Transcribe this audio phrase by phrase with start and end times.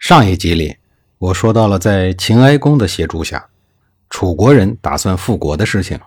[0.00, 0.78] 上一集里，
[1.18, 3.50] 我说到了在秦哀公的协助下，
[4.08, 6.00] 楚国人打算复国的事情。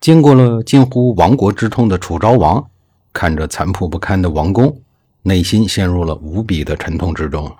[0.00, 2.68] 经过了近乎亡国之痛的楚昭王，
[3.10, 4.82] 看着残破不堪的王宫，
[5.22, 7.50] 内心陷入了无比的沉痛之中。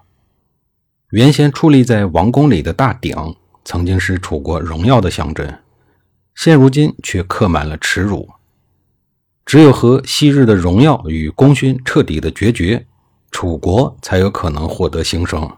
[1.09, 3.16] 原先矗立在王宫里的大鼎，
[3.65, 5.51] 曾经是楚国荣耀的象征，
[6.34, 8.29] 现如今却刻满了耻辱。
[9.46, 12.87] 只有和昔日的荣耀与功勋彻底的决绝。
[13.34, 15.51] 楚国才有可能获得兴盛。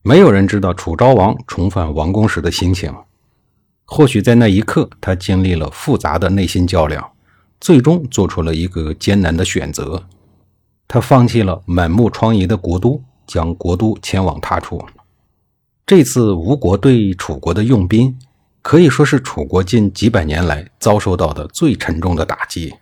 [0.00, 2.90] 没有人知道楚昭王重返王宫时的心情。
[3.84, 7.12] 或许在那一刻，他经历了复杂的内心较量，
[7.60, 10.02] 最终做出了一个艰难的选择。
[10.88, 14.82] 他放弃了满目疮痍的国都，将国都迁往他处。
[15.84, 18.18] 这次吴国对楚国的用兵，
[18.62, 22.74] 可以说是楚国近几百年来遭受到的最沉重的打击。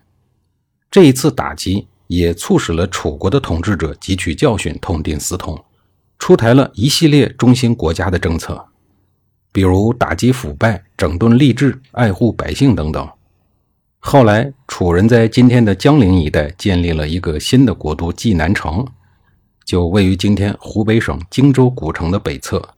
[0.93, 1.89] 这一次打击。
[2.11, 5.65] 也促使了楚国的统治者汲取教训，痛定思痛，
[6.19, 8.67] 出台了一系列中兴国家的政策，
[9.53, 13.09] 比如打击腐败、整顿吏治、爱护百姓等等。
[14.01, 18.85] 后来，楚人在今天的江陵一带建立了一个新的国都济南城，
[19.65, 22.71] 就位于今天湖北省荆州古城的北侧。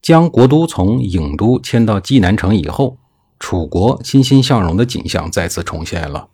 [0.00, 2.96] 将国都从郢都迁到济南城以后，
[3.40, 6.28] 楚国欣欣向荣的景象再次重现了。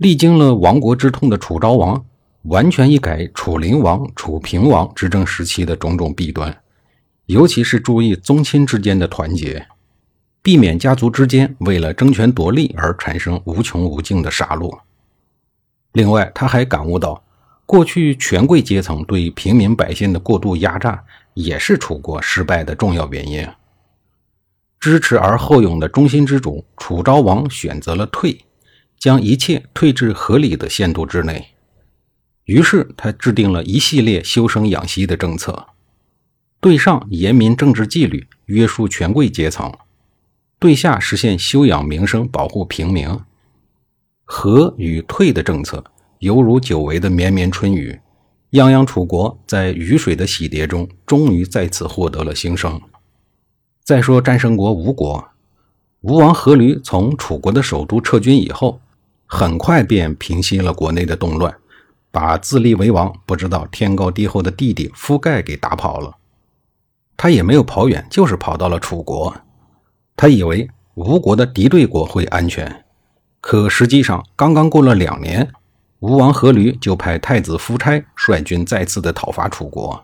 [0.00, 2.02] 历经了亡国之痛的楚昭王，
[2.44, 6.56] 完全一改楚灵王、楚平王执政时期的种种弊端，
[7.26, 9.68] 尤其是注意宗亲之间的团结，
[10.40, 14.74] 避免家族之间为了争权夺利而产生无穷无尽的杀戮。
[15.92, 17.22] 另外，他还感悟到，
[17.66, 21.04] 过去权贵阶层对平民百姓的过度压榨，
[21.34, 23.46] 也是楚国失败的重要原因。
[24.78, 28.42] 支持而后勇的忠心之主楚昭王选择了退。
[29.00, 31.54] 将一切退至合理的限度之内，
[32.44, 35.68] 于是他制定了一系列修身养息的政策：
[36.60, 39.72] 对上严明政治纪律，约束权贵阶层；
[40.58, 43.08] 对下实现修养民生，保护平民。
[44.26, 45.82] 和与退的政策，
[46.18, 47.98] 犹如久违的绵绵春雨，
[48.52, 52.78] 泱泱楚国在雨水的洗涤中，终于再次获得了新生。
[53.82, 55.26] 再说战胜国吴国，
[56.02, 58.78] 吴王阖闾从楚国的首都撤军以后。
[59.32, 61.56] 很快便平息了国内的动乱，
[62.10, 66.16] 把自立为王、不知道天高地厚的弟弟夫盖给打跑了。
[67.16, 69.32] 他也没有跑远，就是跑到了楚国。
[70.16, 72.84] 他以为吴国的敌对国会安全，
[73.40, 75.48] 可实际上刚刚过了两年，
[76.00, 80.02] 吴王阖闾就派太子夫差率军再次的讨伐楚国。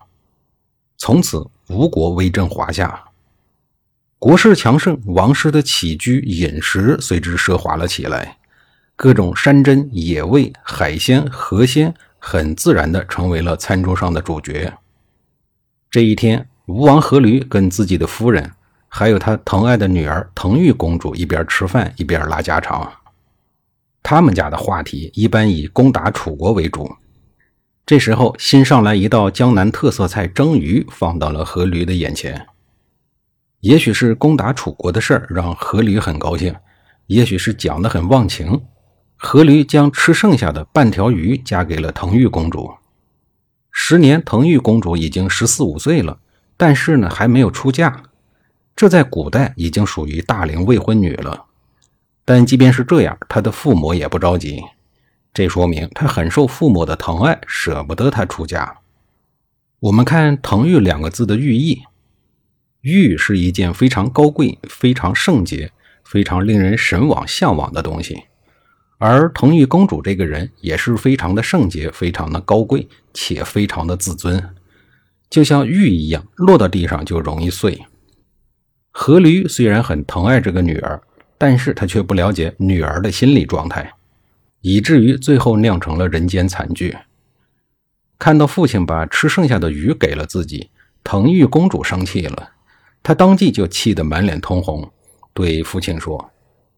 [0.99, 3.07] 从此，吴国威震华夏，
[4.21, 8.39] 国势强盛，王室的起居饮食随之奢华了起来。
[8.97, 14.73] 各种山珍野味、海鲜、河鲜，很自然地成为了餐桌上的主角。
[15.91, 18.51] 这一天，吴王阖闾跟自己的夫人，
[18.89, 22.91] 还有他疼爱的女儿滕玉公主一边吃饭一边拉家常。
[24.03, 26.91] 他们家的话题一般以攻打楚国为主。
[27.85, 32.47] 这时候，新上来一道江南特色菜蒸鱼，放到了阖闾的眼前。
[33.61, 36.55] 也许是攻打楚国的事儿让阖闾很高兴，
[37.09, 38.59] 也许是讲得很忘情。
[39.21, 42.75] 阖闾将吃剩下的半条鱼嫁给了滕玉公主。
[43.71, 46.19] 时年，滕玉公主已经十四五岁了，
[46.57, 48.03] 但是呢，还没有出嫁。
[48.75, 51.47] 这在古代已经属于大龄未婚女了。
[52.25, 54.63] 但即便是这样，她的父母也不着急。
[55.33, 58.79] 这说明她很受父母的疼爱，舍不得她出嫁。
[59.81, 61.83] 我们看“滕玉”两个字的寓意
[62.81, 65.71] ，“玉”是一件非常高贵、非常圣洁、
[66.05, 68.25] 非常令人神往、向往的东西。
[68.99, 74.43] 而滕玉公主这个人也是非常的圣洁，非常的高贵，且非常的自尊，
[75.29, 77.85] 就像玉一样，落到地上就容易碎。
[78.95, 81.03] 阖闾虽然很疼爱这个女儿，
[81.37, 83.93] 但是他却不了解女儿的心理状态，
[84.63, 86.97] 以至于最后酿成了人间惨剧。
[88.19, 90.71] 看到父亲把吃剩下的鱼给了自己，
[91.05, 92.53] 滕玉公主生气了，
[93.03, 94.91] 她当即就气得满脸通红，
[95.35, 96.31] 对父亲说。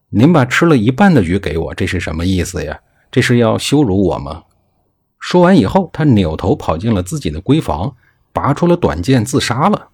[0.09, 2.79] 您把吃了一半的鱼给我，这是什么意思呀？
[3.11, 4.43] 这是要羞辱我吗？
[5.19, 7.95] 说完以后，他扭头跑进了自己的闺房，
[8.33, 9.89] 拔出了短剑自杀了。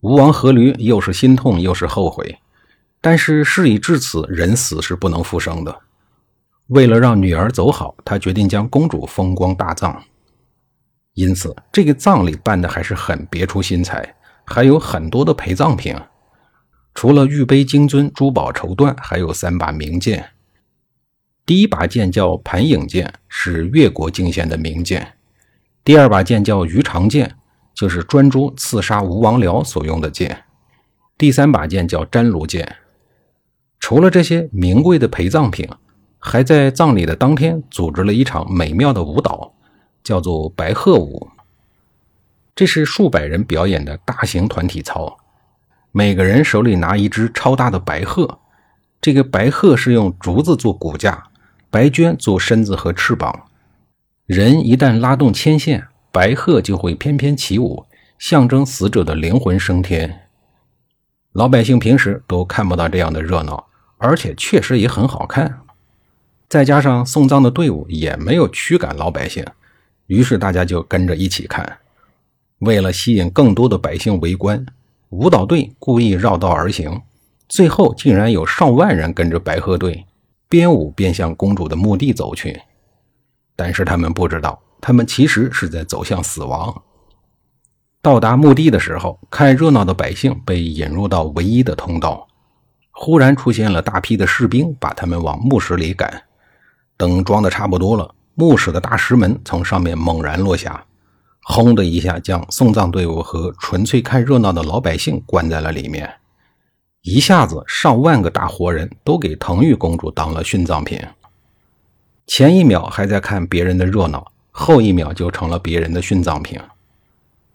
[0.00, 2.38] 吴王阖闾又是心痛又是后悔，
[3.00, 5.80] 但是事已至此，人死是不能复生的。
[6.68, 10.02] 为了让女儿走好，他决定将公主风光大葬。
[11.14, 14.14] 因此，这个葬礼办的还是很别出心裁，
[14.44, 15.94] 还有很多的陪葬品。
[16.94, 20.30] 除了玉杯、金樽、珠宝、绸缎，还有三把名剑。
[21.46, 25.02] 第一把剑叫盘影剑，是越国进献的名剑；
[25.82, 27.36] 第二把剑叫鱼肠剑，
[27.74, 30.30] 就是专诸刺杀吴王僚所用的剑；
[31.16, 32.76] 第三把剑叫詹卢剑。
[33.78, 35.68] 除了这些名贵的陪葬品，
[36.18, 39.54] 还在葬礼的当天组织了一场美妙的舞蹈，
[40.04, 41.28] 叫做白鹤舞。
[42.54, 45.16] 这是数百人表演的大型团体操。
[45.92, 48.38] 每个人手里拿一只超大的白鹤，
[49.00, 51.24] 这个白鹤是用竹子做骨架，
[51.68, 53.46] 白绢做身子和翅膀。
[54.26, 57.86] 人一旦拉动牵线，白鹤就会翩翩起舞，
[58.20, 60.28] 象征死者的灵魂升天。
[61.32, 63.66] 老百姓平时都看不到这样的热闹，
[63.98, 65.62] 而且确实也很好看。
[66.48, 69.44] 再加上送葬的队伍也没有驱赶老百姓，
[70.06, 71.78] 于是大家就跟着一起看。
[72.60, 74.64] 为了吸引更多的百姓围观。
[75.10, 77.02] 舞蹈队故意绕道而行，
[77.48, 80.06] 最后竟然有上万人跟着白鹤队
[80.48, 82.60] 边舞边向公主的墓地走去。
[83.56, 86.82] 但是他们不知道，他们其实是在走向死亡。
[88.00, 92.28] 到达墓地的时候，看热闹的百姓被引入到唯一的通道，
[92.92, 96.22] 忽然出现了大批的士兵，把他们往墓室里赶。
[96.96, 100.84] 等装的差不多了，墓室的大石门从上面猛然落下。
[101.42, 106.08] 轰的一下，将送葬队伍和纯粹看热闹的老百姓关在了里面。
[107.02, 111.00] 一下子，上万个大活人都给腾玉公主当了殉葬品。
[112.26, 116.60] 前一秒还在看别人的热闹，后一秒就成了别人的殉葬品。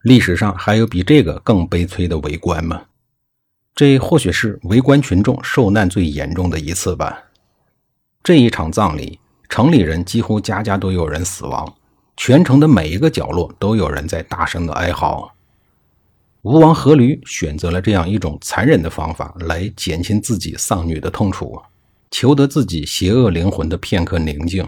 [0.01, 2.81] 历史上还有比这个更悲催的围观吗？
[3.75, 7.23] 这或许是围观群众受难最严重的一次吧。
[8.23, 11.73] 这一场葬礼，城里人几乎家家都有人死亡。
[12.17, 15.31] 全城的每一个角落都有人在大声的哀嚎。
[16.43, 21.59] 吴王阖闾选择了这样一种残忍的方法来减轻自己丧女的痛楚，
[22.11, 24.67] 求得自己邪恶灵魂的片刻宁静。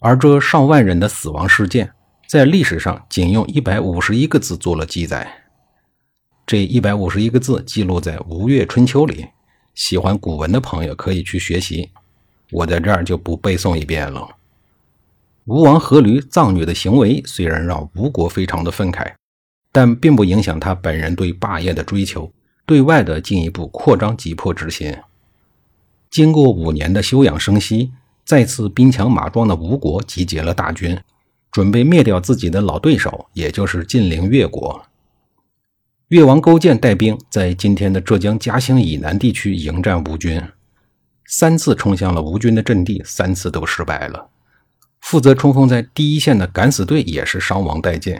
[0.00, 1.92] 而这上万人的死亡事件，
[2.26, 5.44] 在历史上仅用一百五十一个字做了记载。
[6.46, 9.26] 这一百五十一个字记录在《吴越春秋》里，
[9.74, 11.90] 喜欢古文的朋友可以去学习，
[12.50, 14.28] 我在这儿就不背诵一遍了。
[15.46, 19.14] 吴王阖闾葬女的行为虽然让吴国非常的愤慨，
[19.70, 22.32] 但并不影响他本人对霸业的追求，
[22.66, 24.92] 对外的进一步扩张急迫之心。
[26.10, 27.92] 经过五年的休养生息，
[28.24, 30.98] 再次兵强马壮的吴国集结了大军，
[31.52, 34.84] 准备灭掉自己的老对手，也就是晋陵越国。
[36.08, 40.42] 越王勾践带兵在今天的浙江嘉兴以南地区迎战吴军，
[41.24, 44.30] 三次冲向了吴军的阵地，三次都失败了。
[45.06, 48.18] 负责冲锋在第一线的敢死队也是伤亡殆尽。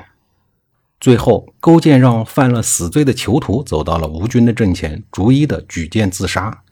[1.00, 6.62] 最后，勾践让犯了死罪的囚徒走到了吴军的阵前，逐一的举剑自杀。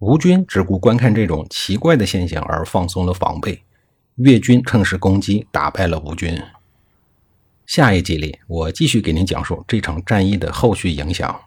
[0.00, 3.62] 吴军只顾观看这种奇怪的现象而放松了防备，
[4.16, 6.36] 越军趁势攻击，打败了吴军。
[7.66, 11.40] 下一集里，我继续给您讲述这场战役的后续影响。